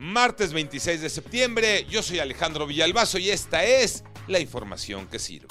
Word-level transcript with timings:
Martes 0.00 0.54
26 0.54 1.02
de 1.02 1.10
septiembre, 1.10 1.86
yo 1.90 2.02
soy 2.02 2.20
Alejandro 2.20 2.66
Villalbazo 2.66 3.18
y 3.18 3.28
esta 3.28 3.64
es 3.64 4.02
la 4.28 4.40
información 4.40 5.06
que 5.06 5.18
sirve. 5.18 5.48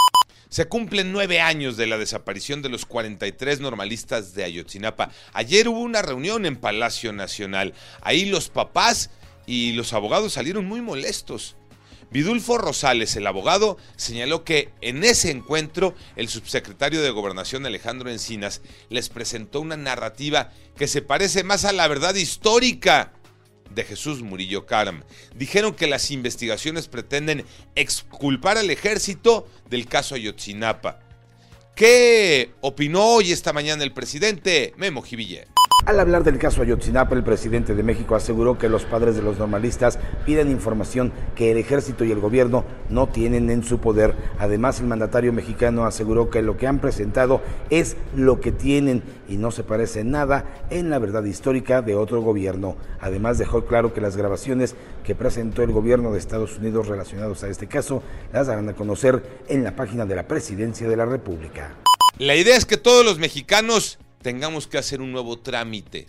Se 0.48 0.66
cumplen 0.66 1.12
nueve 1.12 1.40
años 1.40 1.76
de 1.76 1.86
la 1.86 1.96
desaparición 1.96 2.60
de 2.60 2.68
los 2.68 2.84
43 2.84 3.60
normalistas 3.60 4.34
de 4.34 4.42
Ayotzinapa. 4.42 5.12
Ayer 5.34 5.68
hubo 5.68 5.78
una 5.78 6.02
reunión 6.02 6.46
en 6.46 6.56
Palacio 6.56 7.12
Nacional. 7.12 7.74
Ahí 8.00 8.24
los 8.24 8.48
papás 8.48 9.10
y 9.46 9.74
los 9.74 9.92
abogados 9.92 10.32
salieron 10.32 10.64
muy 10.64 10.80
molestos. 10.80 11.54
Vidulfo 12.10 12.58
Rosales, 12.58 13.14
el 13.14 13.28
abogado, 13.28 13.76
señaló 13.94 14.42
que 14.42 14.72
en 14.80 15.04
ese 15.04 15.30
encuentro 15.30 15.94
el 16.16 16.28
subsecretario 16.28 17.02
de 17.02 17.10
Gobernación 17.10 17.66
Alejandro 17.66 18.10
Encinas 18.10 18.62
les 18.88 19.10
presentó 19.10 19.60
una 19.60 19.76
narrativa 19.76 20.50
que 20.76 20.88
se 20.88 21.02
parece 21.02 21.44
más 21.44 21.64
a 21.64 21.70
la 21.70 21.86
verdad 21.86 22.16
histórica 22.16 23.12
de 23.70 23.84
Jesús 23.84 24.22
Murillo 24.22 24.66
Caram. 24.66 25.02
Dijeron 25.34 25.74
que 25.74 25.86
las 25.86 26.10
investigaciones 26.10 26.88
pretenden 26.88 27.44
exculpar 27.74 28.58
al 28.58 28.70
ejército 28.70 29.48
del 29.68 29.86
caso 29.86 30.14
Ayotzinapa. 30.14 31.00
¿Qué 31.74 32.52
opinó 32.60 33.04
hoy 33.04 33.32
esta 33.32 33.52
mañana 33.52 33.84
el 33.84 33.92
presidente 33.92 34.74
Memo 34.76 35.02
Jiville? 35.02 35.46
Al 35.90 35.98
hablar 35.98 36.22
del 36.22 36.38
caso 36.38 36.62
Ayotzinapa, 36.62 37.16
el 37.16 37.24
presidente 37.24 37.74
de 37.74 37.82
México 37.82 38.14
aseguró 38.14 38.56
que 38.56 38.68
los 38.68 38.84
padres 38.84 39.16
de 39.16 39.22
los 39.22 39.40
normalistas 39.40 39.98
piden 40.24 40.48
información 40.48 41.12
que 41.34 41.50
el 41.50 41.58
ejército 41.58 42.04
y 42.04 42.12
el 42.12 42.20
gobierno 42.20 42.64
no 42.90 43.08
tienen 43.08 43.50
en 43.50 43.64
su 43.64 43.80
poder. 43.80 44.14
Además, 44.38 44.78
el 44.78 44.86
mandatario 44.86 45.32
mexicano 45.32 45.86
aseguró 45.86 46.30
que 46.30 46.42
lo 46.42 46.56
que 46.56 46.68
han 46.68 46.78
presentado 46.78 47.42
es 47.70 47.96
lo 48.14 48.40
que 48.40 48.52
tienen 48.52 49.02
y 49.28 49.36
no 49.36 49.50
se 49.50 49.64
parece 49.64 50.04
nada 50.04 50.44
en 50.70 50.90
la 50.90 51.00
verdad 51.00 51.24
histórica 51.24 51.82
de 51.82 51.96
otro 51.96 52.20
gobierno. 52.20 52.76
Además, 53.00 53.38
dejó 53.38 53.64
claro 53.64 53.92
que 53.92 54.00
las 54.00 54.16
grabaciones 54.16 54.76
que 55.02 55.16
presentó 55.16 55.64
el 55.64 55.72
gobierno 55.72 56.12
de 56.12 56.20
Estados 56.20 56.56
Unidos 56.56 56.86
relacionadas 56.86 57.42
a 57.42 57.48
este 57.48 57.66
caso 57.66 58.00
las 58.32 58.46
darán 58.46 58.68
a 58.68 58.74
conocer 58.74 59.24
en 59.48 59.64
la 59.64 59.74
página 59.74 60.06
de 60.06 60.14
la 60.14 60.28
Presidencia 60.28 60.88
de 60.88 60.96
la 60.96 61.06
República. 61.06 61.74
La 62.18 62.36
idea 62.36 62.56
es 62.56 62.64
que 62.64 62.76
todos 62.76 63.04
los 63.04 63.18
mexicanos 63.18 63.98
tengamos 64.22 64.66
que 64.66 64.78
hacer 64.78 65.00
un 65.00 65.12
nuevo 65.12 65.38
trámite. 65.38 66.06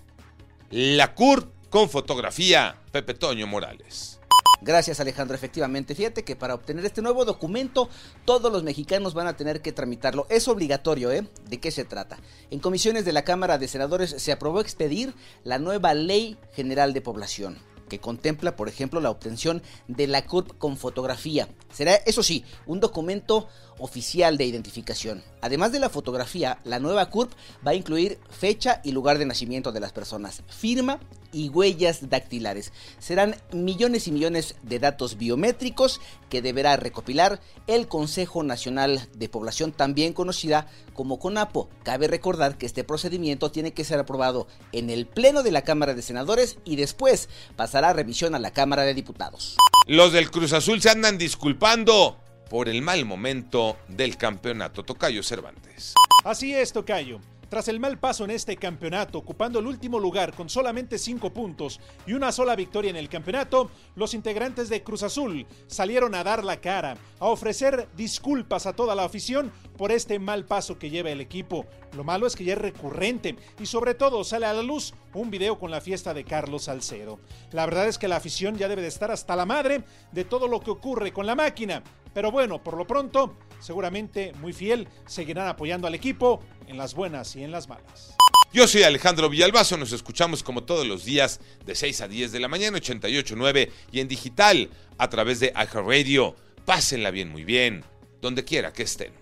La 0.69 1.13
CUR 1.13 1.51
con 1.69 1.89
fotografía, 1.89 2.77
Pepe 2.91 3.13
Toño 3.13 3.47
Morales. 3.47 4.19
Gracias 4.61 4.99
Alejandro, 4.99 5.35
efectivamente. 5.35 5.95
Fíjate 5.95 6.23
que 6.23 6.35
para 6.35 6.53
obtener 6.53 6.85
este 6.85 7.01
nuevo 7.01 7.25
documento 7.25 7.89
todos 8.25 8.51
los 8.51 8.61
mexicanos 8.61 9.15
van 9.15 9.27
a 9.27 9.35
tener 9.35 9.61
que 9.61 9.71
tramitarlo. 9.71 10.27
Es 10.29 10.47
obligatorio, 10.47 11.11
¿eh? 11.11 11.27
¿De 11.49 11.59
qué 11.59 11.71
se 11.71 11.83
trata? 11.83 12.19
En 12.51 12.59
comisiones 12.59 13.03
de 13.03 13.11
la 13.11 13.23
Cámara 13.23 13.57
de 13.57 13.67
Senadores 13.67 14.11
se 14.11 14.31
aprobó 14.31 14.61
expedir 14.61 15.15
la 15.43 15.57
nueva 15.57 15.95
Ley 15.95 16.37
General 16.53 16.93
de 16.93 17.01
Población 17.01 17.70
que 17.91 17.99
contempla, 17.99 18.55
por 18.55 18.69
ejemplo, 18.69 19.01
la 19.01 19.09
obtención 19.09 19.61
de 19.89 20.07
la 20.07 20.25
CURP 20.25 20.57
con 20.57 20.77
fotografía. 20.77 21.49
Será, 21.73 21.95
eso 21.95 22.23
sí, 22.23 22.45
un 22.65 22.79
documento 22.79 23.49
oficial 23.79 24.37
de 24.37 24.45
identificación. 24.45 25.21
Además 25.41 25.73
de 25.73 25.79
la 25.79 25.89
fotografía, 25.89 26.59
la 26.63 26.79
nueva 26.79 27.09
CURP 27.09 27.33
va 27.67 27.71
a 27.71 27.75
incluir 27.75 28.17
fecha 28.29 28.79
y 28.85 28.93
lugar 28.93 29.17
de 29.17 29.25
nacimiento 29.25 29.73
de 29.73 29.81
las 29.81 29.91
personas, 29.91 30.41
firma 30.47 31.01
y 31.33 31.49
huellas 31.49 32.09
dactilares. 32.09 32.71
Serán 32.99 33.35
millones 33.51 34.07
y 34.07 34.11
millones 34.11 34.55
de 34.63 34.79
datos 34.79 35.17
biométricos 35.17 36.01
que 36.29 36.41
deberá 36.41 36.75
recopilar 36.77 37.41
el 37.67 37.87
Consejo 37.87 38.43
Nacional 38.43 39.07
de 39.15 39.29
Población, 39.29 39.71
también 39.71 40.13
conocida 40.13 40.67
como 40.93 41.19
CONAPO. 41.19 41.69
Cabe 41.83 42.07
recordar 42.07 42.57
que 42.57 42.65
este 42.65 42.83
procedimiento 42.83 43.51
tiene 43.51 43.73
que 43.73 43.83
ser 43.83 43.99
aprobado 43.99 44.47
en 44.71 44.89
el 44.89 45.07
Pleno 45.07 45.41
de 45.41 45.51
la 45.51 45.63
Cámara 45.63 45.93
de 45.93 46.01
Senadores 46.01 46.57
y 46.65 46.75
después 46.75 47.29
pasará 47.55 47.80
a 47.89 47.93
revisión 47.93 48.35
a 48.35 48.39
la 48.39 48.51
Cámara 48.51 48.83
de 48.83 48.93
Diputados. 48.93 49.57
Los 49.87 50.13
del 50.13 50.29
Cruz 50.29 50.53
Azul 50.53 50.81
se 50.81 50.89
andan 50.89 51.17
disculpando 51.17 52.19
por 52.49 52.69
el 52.69 52.81
mal 52.81 53.05
momento 53.05 53.77
del 53.87 54.17
campeonato 54.17 54.83
Tocayo 54.83 55.23
Cervantes. 55.23 55.93
Así 56.23 56.53
es, 56.53 56.73
Tocayo. 56.73 57.19
Tras 57.51 57.67
el 57.67 57.81
mal 57.81 57.99
paso 57.99 58.23
en 58.23 58.31
este 58.31 58.55
campeonato, 58.55 59.17
ocupando 59.17 59.59
el 59.59 59.67
último 59.67 59.99
lugar 59.99 60.33
con 60.33 60.49
solamente 60.49 60.97
5 60.97 61.33
puntos 61.33 61.81
y 62.05 62.13
una 62.13 62.31
sola 62.31 62.55
victoria 62.55 62.89
en 62.89 62.95
el 62.95 63.09
campeonato, 63.09 63.69
los 63.95 64.13
integrantes 64.13 64.69
de 64.69 64.83
Cruz 64.83 65.03
Azul 65.03 65.45
salieron 65.67 66.15
a 66.15 66.23
dar 66.23 66.45
la 66.45 66.61
cara, 66.61 66.95
a 67.19 67.25
ofrecer 67.25 67.89
disculpas 67.97 68.67
a 68.67 68.73
toda 68.73 68.95
la 68.95 69.03
afición 69.03 69.51
por 69.81 69.91
este 69.91 70.19
mal 70.19 70.45
paso 70.45 70.77
que 70.77 70.91
lleva 70.91 71.09
el 71.09 71.21
equipo. 71.21 71.65
Lo 71.97 72.03
malo 72.03 72.27
es 72.27 72.35
que 72.35 72.43
ya 72.43 72.53
es 72.53 72.59
recurrente 72.59 73.35
y 73.59 73.65
sobre 73.65 73.95
todo 73.95 74.23
sale 74.23 74.45
a 74.45 74.53
la 74.53 74.61
luz 74.61 74.93
un 75.15 75.31
video 75.31 75.57
con 75.57 75.71
la 75.71 75.81
fiesta 75.81 76.13
de 76.13 76.23
Carlos 76.23 76.65
Salcedo. 76.65 77.19
La 77.51 77.65
verdad 77.65 77.87
es 77.87 77.97
que 77.97 78.07
la 78.07 78.17
afición 78.17 78.59
ya 78.59 78.67
debe 78.67 78.83
de 78.83 78.89
estar 78.89 79.09
hasta 79.09 79.35
la 79.35 79.47
madre 79.47 79.81
de 80.11 80.23
todo 80.23 80.47
lo 80.47 80.59
que 80.59 80.69
ocurre 80.69 81.11
con 81.11 81.25
la 81.25 81.33
máquina. 81.33 81.81
Pero 82.13 82.29
bueno, 82.29 82.61
por 82.63 82.77
lo 82.77 82.85
pronto, 82.85 83.35
seguramente 83.59 84.33
muy 84.39 84.53
fiel, 84.53 84.87
seguirán 85.07 85.47
apoyando 85.47 85.87
al 85.87 85.95
equipo 85.95 86.41
en 86.67 86.77
las 86.77 86.93
buenas 86.93 87.35
y 87.35 87.43
en 87.43 87.49
las 87.49 87.67
malas. 87.67 88.15
Yo 88.53 88.67
soy 88.67 88.83
Alejandro 88.83 89.29
Villalbazo, 89.29 89.77
nos 89.77 89.93
escuchamos 89.93 90.43
como 90.43 90.63
todos 90.63 90.85
los 90.85 91.05
días 91.05 91.39
de 91.65 91.73
6 91.73 92.01
a 92.01 92.07
10 92.07 92.31
de 92.31 92.39
la 92.39 92.47
mañana, 92.47 92.77
88.9 92.77 93.71
y 93.91 93.99
en 93.99 94.07
digital 94.07 94.69
a 94.99 95.09
través 95.09 95.39
de 95.39 95.47
iHeartRadio. 95.55 96.35
Pásenla 96.65 97.09
bien, 97.09 97.29
muy 97.29 97.45
bien, 97.45 97.83
donde 98.21 98.45
quiera 98.45 98.71
que 98.71 98.83
estén. 98.83 99.20